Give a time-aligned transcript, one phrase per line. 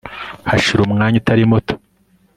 [0.49, 1.73] hashira umwanya utari muto